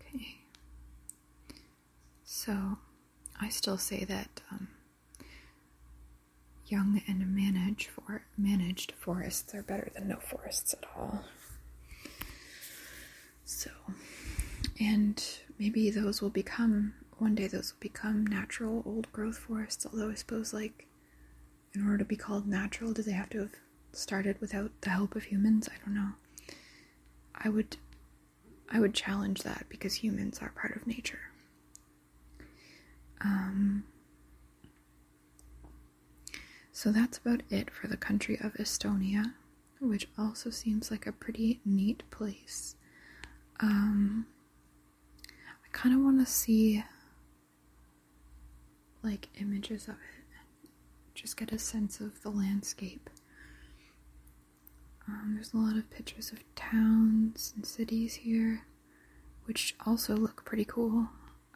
[0.00, 0.36] Okay.
[2.24, 2.78] So
[3.40, 4.68] I still say that um,
[6.66, 11.24] young and managed for managed forests are better than no forests at all.
[13.48, 13.70] So,
[14.78, 15.24] and
[15.58, 17.46] maybe those will become one day.
[17.46, 19.86] Those will become natural old growth forests.
[19.86, 20.86] Although I suppose, like,
[21.72, 23.54] in order to be called natural, do they have to have
[23.94, 25.66] started without the help of humans?
[25.66, 26.10] I don't know.
[27.34, 27.78] I would,
[28.70, 31.30] I would challenge that because humans are part of nature.
[33.22, 33.84] Um,
[36.70, 39.32] so that's about it for the country of Estonia,
[39.80, 42.74] which also seems like a pretty neat place.
[43.60, 44.26] Um,
[45.42, 46.84] I kind of want to see
[49.02, 50.70] like images of it and
[51.14, 53.10] just get a sense of the landscape.
[55.06, 58.64] Um, there's a lot of pictures of towns and cities here,
[59.46, 61.08] which also look pretty cool.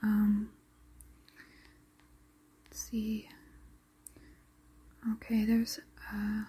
[0.03, 0.50] Um,
[2.64, 3.28] let's see.
[5.14, 5.80] Okay, there's
[6.14, 6.46] a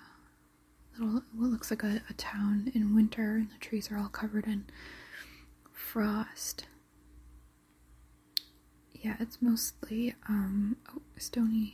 [0.98, 4.46] little, what looks like a, a town in winter, and the trees are all covered
[4.46, 4.66] in
[5.74, 6.66] frost.
[8.94, 11.74] Yeah, it's mostly um oh Estonia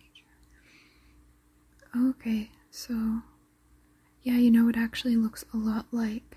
[0.00, 0.24] nature.
[1.96, 3.22] Okay, so
[4.22, 6.36] yeah, you know it actually looks a lot like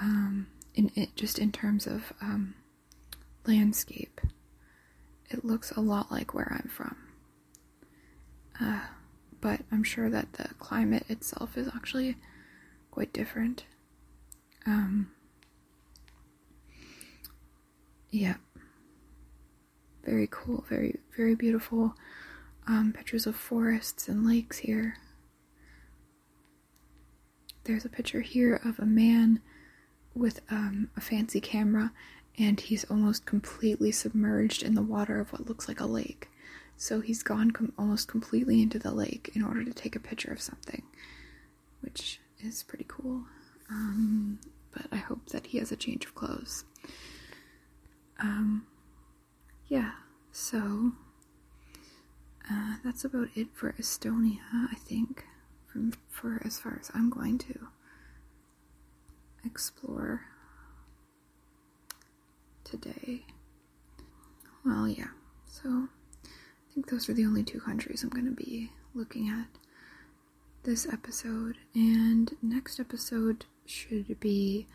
[0.00, 2.54] um in it just in terms of um
[3.46, 4.20] landscape.
[5.30, 6.96] It looks a lot like where I'm from.
[8.60, 8.80] Uh,
[9.40, 12.16] but I'm sure that the climate itself is actually
[12.90, 13.64] quite different.
[14.66, 15.10] Um,
[18.10, 18.34] yeah.
[20.04, 21.94] Very cool, very, very beautiful
[22.66, 24.96] um, pictures of forests and lakes here.
[27.64, 29.40] There's a picture here of a man
[30.14, 31.92] with um, a fancy camera,
[32.38, 36.28] and he's almost completely submerged in the water of what looks like a lake.
[36.76, 40.32] So he's gone com- almost completely into the lake in order to take a picture
[40.32, 40.82] of something,
[41.82, 43.24] which is pretty cool.
[43.68, 44.38] Um,
[44.72, 46.64] but I hope that he has a change of clothes.
[48.20, 48.66] Um,
[49.68, 49.92] yeah,
[50.32, 50.92] so
[52.50, 54.40] uh, that's about it for Estonia,
[54.70, 55.24] I think,
[55.66, 57.68] from, for as far as I'm going to
[59.44, 60.22] explore
[62.64, 63.24] today.
[64.64, 65.08] Well, yeah,
[65.46, 65.88] so
[66.24, 69.46] I think those are the only two countries I'm going to be looking at
[70.64, 71.56] this episode.
[71.74, 74.66] And next episode should be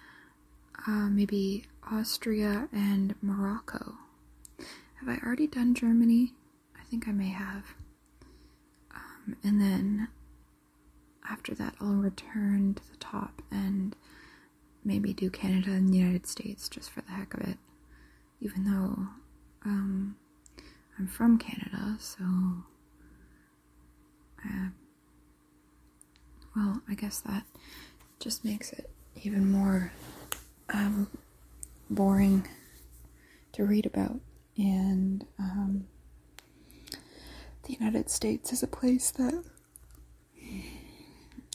[0.87, 3.95] uh, maybe Austria and Morocco.
[4.95, 6.33] Have I already done Germany?
[6.79, 7.75] I think I may have.
[8.93, 10.07] Um, and then
[11.29, 13.95] after that, I'll return to the top and
[14.83, 17.57] maybe do Canada and the United States just for the heck of it.
[18.41, 19.07] Even though
[19.65, 20.15] um,
[20.99, 22.23] I'm from Canada, so.
[24.45, 24.69] Uh,
[26.55, 27.43] well, I guess that
[28.19, 28.89] just makes it
[29.23, 29.91] even more
[30.69, 31.07] um,
[31.89, 32.47] boring
[33.53, 34.19] to read about.
[34.57, 35.85] And um,
[37.63, 39.43] the United States is a place that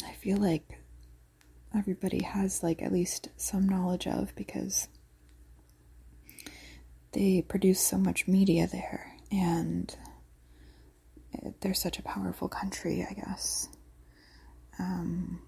[0.05, 0.79] I feel like
[1.75, 4.89] everybody has like at least some knowledge of because
[7.13, 9.95] they produce so much media there and
[11.61, 13.69] they're such a powerful country, I guess.
[14.79, 15.41] Um,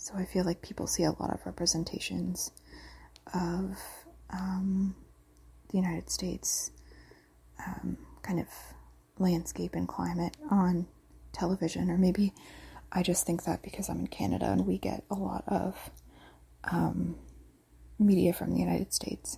[0.00, 2.52] so I feel like people see a lot of representations
[3.34, 3.76] of
[4.30, 4.94] um,
[5.68, 6.70] the United States
[7.66, 8.46] um, kind of
[9.18, 10.86] landscape and climate on
[11.32, 12.32] television, or maybe
[12.90, 15.90] I just think that because I'm in Canada and we get a lot of
[16.64, 17.16] um,
[17.98, 19.36] media from the United States.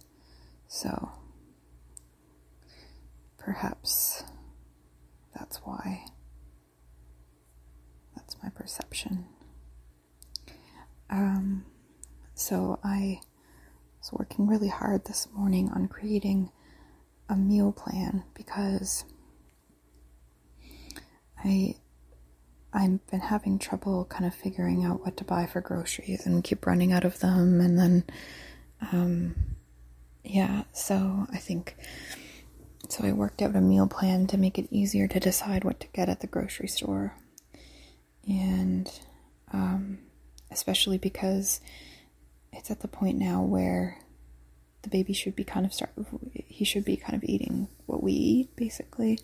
[0.69, 1.11] So
[3.37, 4.23] perhaps
[5.37, 6.05] that's why.
[8.15, 9.27] That's my perception.
[11.13, 11.67] Um,
[12.35, 13.21] so I
[14.01, 16.51] was working really hard this morning on creating
[17.29, 19.05] a meal plan because
[21.45, 21.77] I
[22.73, 26.67] I've been having trouble kind of figuring out what to buy for groceries and keep
[26.67, 28.05] running out of them and then
[28.91, 29.35] um,
[30.25, 31.77] yeah so I think
[32.89, 35.87] so I worked out a meal plan to make it easier to decide what to
[35.95, 37.17] get at the grocery store.
[38.29, 38.91] And
[39.53, 39.99] um,
[40.53, 41.61] especially because
[42.53, 43.99] it's at the point now where
[44.83, 45.91] the baby should be kind of start
[46.35, 49.19] he should be kind of eating what we eat basically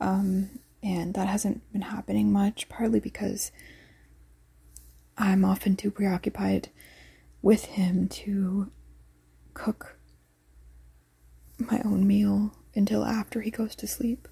[0.00, 0.50] um,
[0.82, 3.50] and that hasn't been happening much partly because
[5.18, 6.68] i'm often too preoccupied
[7.42, 8.70] with him to
[9.54, 9.96] cook
[11.58, 14.28] my own meal until after he goes to sleep.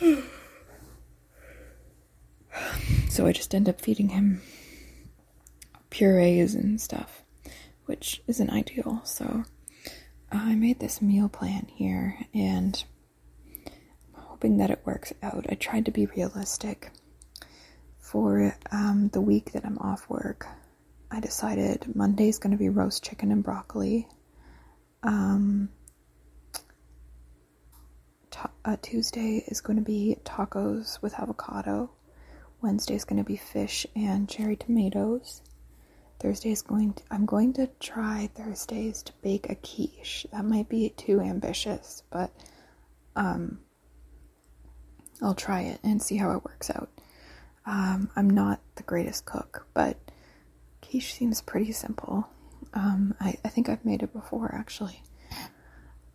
[3.08, 4.40] So I just end up feeding him
[5.90, 7.22] purees and stuff,
[7.86, 9.02] which isn't ideal.
[9.04, 9.44] So
[10.30, 12.82] I made this meal plan here and
[14.16, 15.46] I'm hoping that it works out.
[15.48, 16.92] I tried to be realistic.
[17.98, 20.46] For um, the week that I'm off work,
[21.12, 24.08] I decided Monday's going to be roast chicken and broccoli.
[25.04, 25.68] Um,
[28.64, 31.90] uh, Tuesday is going to be tacos with avocado.
[32.62, 35.42] Wednesday is going to be fish and cherry tomatoes.
[36.20, 40.26] Thursday is going to, I'm going to try Thursdays to bake a quiche.
[40.32, 42.30] That might be too ambitious, but
[43.16, 43.58] um,
[45.22, 46.90] I'll try it and see how it works out.
[47.66, 49.96] Um, I'm not the greatest cook, but
[50.82, 52.28] quiche seems pretty simple.
[52.74, 55.02] Um, I, I think I've made it before actually.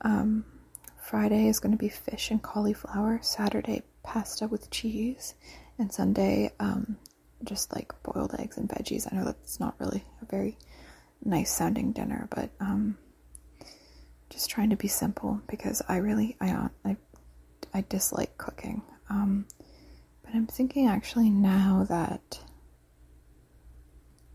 [0.02, 0.46] Um,
[1.02, 3.20] Friday is going to be fish and cauliflower.
[3.22, 5.34] Saturday, pasta with cheese.
[5.78, 6.98] And Sunday, um,
[7.46, 9.12] just like boiled eggs and veggies.
[9.12, 10.58] I know that's not really a very
[11.24, 12.98] nice sounding dinner, but um,
[14.30, 16.98] just trying to be simple because I really I I,
[17.74, 18.82] I dislike cooking.
[19.10, 19.46] Um,
[20.24, 22.40] but I'm thinking actually now that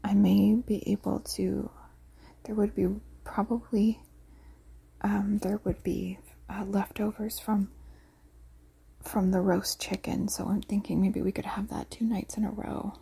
[0.05, 1.71] I may be able to.
[2.45, 2.87] There would be
[3.25, 4.01] probably
[5.03, 7.71] um, there would be uh, leftovers from
[9.03, 12.45] from the roast chicken, so I'm thinking maybe we could have that two nights in
[12.45, 12.95] a row.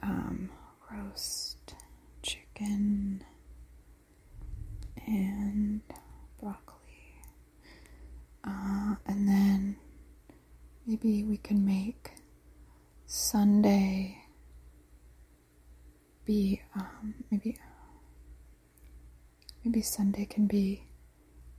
[0.00, 0.50] Um,
[0.92, 1.74] roast
[2.22, 3.24] chicken
[5.06, 5.80] and
[6.40, 7.22] broccoli.
[8.44, 9.76] Uh, and then
[10.86, 12.12] maybe we can make
[13.06, 14.24] Sunday
[16.24, 17.56] be um, maybe
[19.64, 20.84] maybe Sunday can be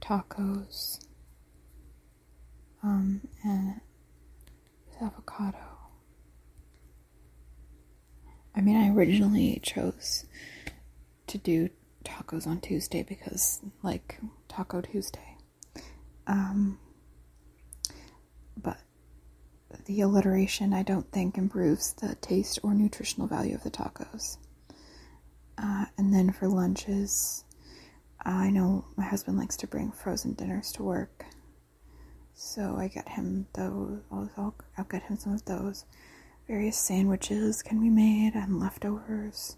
[0.01, 0.99] tacos
[2.83, 3.81] um, and
[5.01, 5.57] avocado.
[8.55, 10.25] I mean, I originally chose
[11.27, 11.69] to do
[12.03, 15.37] tacos on Tuesday because, like, Taco Tuesday.
[16.27, 16.79] Um,
[18.57, 18.79] but
[19.85, 24.37] the alliteration, I don't think, improves the taste or nutritional value of the tacos.
[25.57, 27.43] Uh, and then for lunches,
[28.23, 31.25] I know my husband likes to bring frozen dinners to work.
[32.41, 33.99] So I get him those.
[34.09, 35.83] I'll, I'll get him some of those.
[36.47, 39.57] Various sandwiches can be made and leftovers.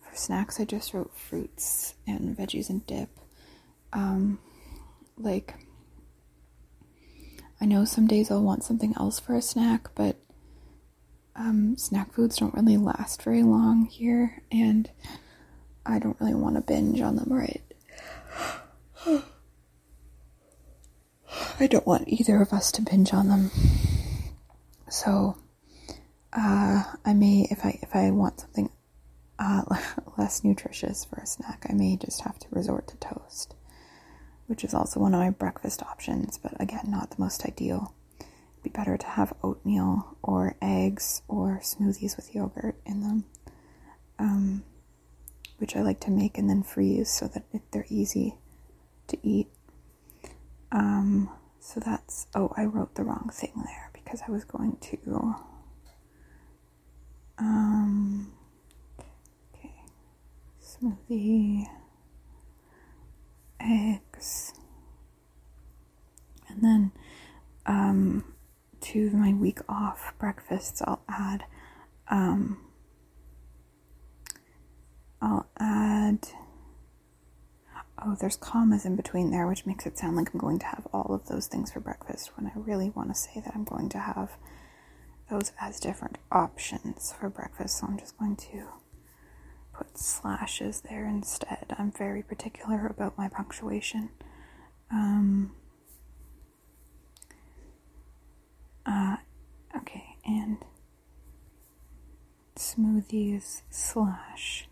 [0.00, 3.10] For snacks, I just wrote fruits and veggies and dip.
[3.92, 4.38] Um,
[5.18, 5.54] like,
[7.60, 10.14] I know some days I'll want something else for a snack, but
[11.34, 14.88] um, snack foods don't really last very long here, and
[15.84, 19.24] I don't really want to binge on them right.
[21.60, 23.50] I don't want either of us to binge on them.
[24.88, 25.36] So,
[26.32, 28.70] uh, I may, if I if I want something
[29.38, 29.62] uh,
[30.18, 33.54] less nutritious for a snack, I may just have to resort to toast,
[34.46, 36.38] which is also one of my breakfast options.
[36.38, 37.94] But again, not the most ideal.
[38.20, 43.24] It'd be better to have oatmeal or eggs or smoothies with yogurt in them,
[44.18, 44.64] um,
[45.58, 48.36] which I like to make and then freeze so that they're easy
[49.08, 49.48] to eat.
[50.70, 55.34] Um, so that's, oh, I wrote the wrong thing there because I was going to,
[57.38, 58.32] um,
[59.54, 59.74] okay,
[60.62, 61.66] smoothie,
[63.60, 64.52] eggs,
[66.48, 66.92] and then,
[67.66, 68.24] um,
[68.80, 71.44] to my week off breakfasts, I'll add,
[72.08, 72.58] um,
[75.20, 76.28] I'll add
[78.04, 80.86] Oh, there's commas in between there, which makes it sound like I'm going to have
[80.92, 83.88] all of those things for breakfast when I really want to say that I'm going
[83.90, 84.36] to have
[85.30, 87.78] those as different options for breakfast.
[87.78, 88.68] So I'm just going to
[89.74, 91.74] put slashes there instead.
[91.78, 94.10] I'm very particular about my punctuation.
[94.90, 95.52] Um,
[98.86, 99.16] uh,
[99.76, 100.58] okay, and
[102.56, 104.68] smoothies slash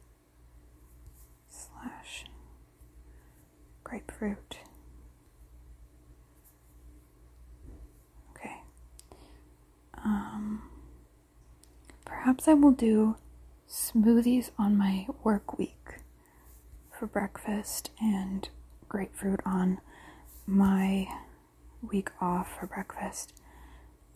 [3.87, 4.59] grapefruit.
[8.33, 8.57] Okay.
[10.05, 10.69] Um,
[12.05, 13.15] perhaps I will do
[13.71, 16.01] smoothies on my work week
[16.99, 18.49] for breakfast and
[18.89, 19.79] grapefruit on
[20.49, 21.07] my
[21.81, 23.41] week off for breakfast.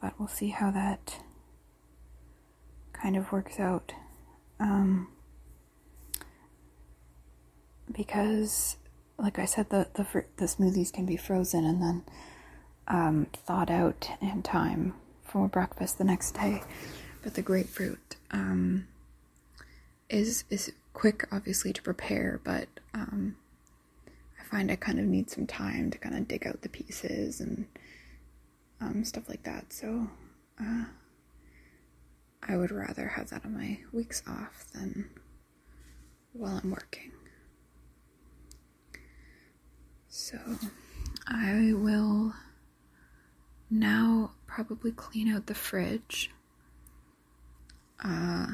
[0.02, 1.20] But we'll see how that
[2.92, 3.92] kind of works out.
[4.58, 5.12] Um,
[7.92, 8.76] because
[9.20, 12.04] like I said, the the the smoothies can be frozen and then
[12.88, 16.62] um, thawed out in time for breakfast the next day.
[17.22, 18.88] But the grapefruit um,
[20.08, 23.36] is is quick, obviously, to prepare, but um,
[24.38, 27.40] I find I kind of need some time to kind of dig out the pieces
[27.40, 27.66] and
[28.80, 29.72] um, stuff like that.
[29.72, 30.08] So
[30.60, 30.84] uh,
[32.42, 35.10] I would rather have that on my weeks off than
[36.32, 37.12] while I'm working.
[40.12, 40.38] So,
[41.28, 42.34] I will
[43.70, 46.32] now probably clean out the fridge.
[48.04, 48.48] Uh,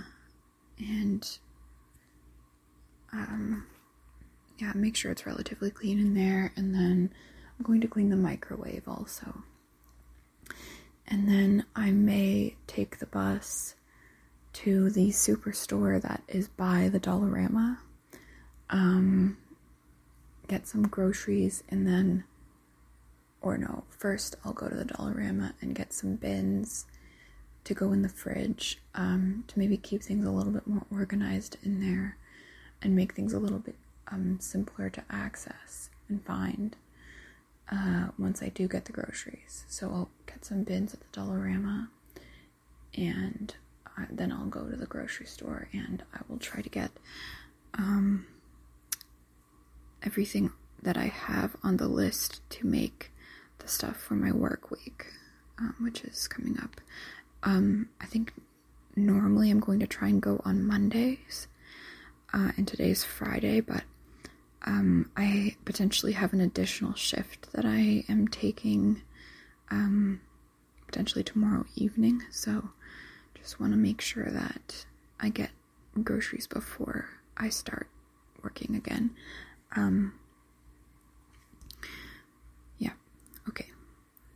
[0.78, 1.38] and
[3.11, 3.66] um,
[4.59, 7.11] yeah, make sure it's relatively clean in there, and then
[7.59, 9.42] I'm going to clean the microwave also.
[11.07, 13.76] And then I may take the bus
[14.54, 17.78] to the superstore that is by the Dollarama,
[18.68, 19.38] um,
[20.49, 22.24] get some groceries, and then,
[23.40, 26.86] or no, first I'll go to the Dollarama and get some bins
[27.64, 31.57] to go in the fridge um, to maybe keep things a little bit more organized
[31.64, 32.16] in there
[32.80, 33.74] and make things a little bit
[34.09, 36.76] um, simpler to access and find
[37.70, 39.64] uh, once I do get the groceries.
[39.68, 41.88] So I'll get some bins at the Dollarama
[42.97, 43.55] and
[43.97, 46.90] I, then I'll go to the grocery store and I will try to get
[47.74, 48.26] um,
[50.07, 50.52] everything
[50.82, 53.11] that I have on the list to make
[53.59, 55.07] the stuff for my work week,
[55.59, 56.80] um, which is coming up.
[57.42, 58.32] Um, I think
[58.94, 61.48] normally I'm going to try and go on Mondays,
[62.32, 63.82] uh, and today's Friday, but
[64.64, 69.02] um, I potentially have an additional shift that I am taking
[69.70, 70.20] um,
[70.86, 72.22] potentially tomorrow evening.
[72.30, 72.70] So
[73.34, 74.86] just want to make sure that
[75.20, 75.50] I get
[76.02, 77.88] groceries before I start
[78.42, 79.11] working again.
[79.76, 80.14] Um,
[82.78, 82.92] yeah,
[83.48, 83.66] okay.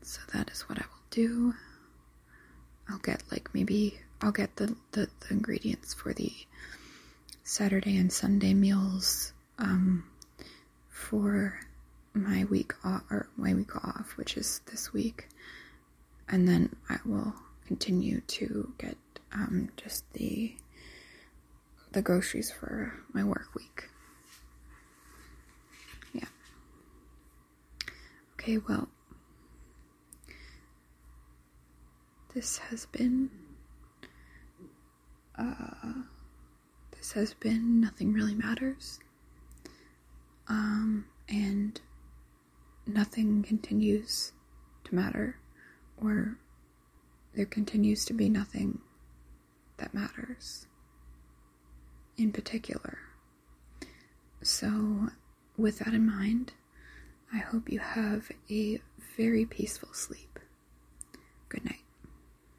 [0.03, 1.55] So that is what I will do.
[2.89, 6.33] I'll get like maybe I'll get the, the, the ingredients for the
[7.45, 10.05] Saturday and Sunday meals um,
[10.89, 11.59] for
[12.13, 15.29] my week off or my week off, which is this week,
[16.29, 17.35] and then I will
[17.67, 18.97] continue to get
[19.33, 20.55] um, just the
[21.93, 23.89] the groceries for my work week.
[28.41, 28.89] Okay, well,
[32.35, 33.29] this has been
[35.39, 36.05] uh,
[36.97, 38.99] this has been nothing really matters.
[40.49, 41.79] Um, and
[42.87, 44.33] nothing continues
[44.85, 45.37] to matter,
[46.03, 46.39] or
[47.35, 48.79] there continues to be nothing
[49.77, 50.67] that matters
[52.17, 53.01] in particular.
[54.41, 55.11] So,
[55.59, 56.55] with that in mind,
[57.33, 58.81] I hope you have a
[59.17, 60.39] very peaceful sleep.
[61.49, 61.83] Good night.